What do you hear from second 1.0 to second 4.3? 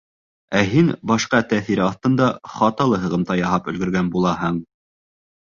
башҡа тәьҫир аҫтында хаталы һығымта яһап өлгөргән